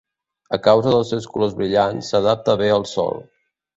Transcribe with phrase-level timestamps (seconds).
[0.55, 3.25] A causa dels seus colors brillants, s'adapta bé al sol.